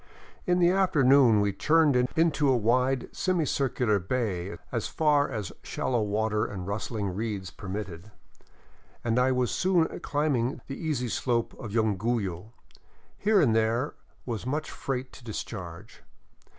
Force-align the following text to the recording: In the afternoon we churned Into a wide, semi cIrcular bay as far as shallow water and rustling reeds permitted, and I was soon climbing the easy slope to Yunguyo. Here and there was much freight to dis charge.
In 0.47 0.57
the 0.57 0.71
afternoon 0.71 1.41
we 1.41 1.53
churned 1.53 1.95
Into 2.15 2.49
a 2.49 2.57
wide, 2.57 3.07
semi 3.15 3.43
cIrcular 3.43 3.99
bay 3.99 4.57
as 4.71 4.87
far 4.87 5.29
as 5.29 5.51
shallow 5.61 6.01
water 6.01 6.43
and 6.43 6.65
rustling 6.65 7.13
reeds 7.13 7.51
permitted, 7.51 8.09
and 9.03 9.19
I 9.19 9.31
was 9.31 9.51
soon 9.51 9.99
climbing 9.99 10.59
the 10.65 10.75
easy 10.75 11.07
slope 11.07 11.51
to 11.51 11.67
Yunguyo. 11.69 12.51
Here 13.15 13.39
and 13.39 13.55
there 13.55 13.93
was 14.25 14.43
much 14.43 14.71
freight 14.71 15.13
to 15.13 15.23
dis 15.23 15.43
charge. 15.43 16.01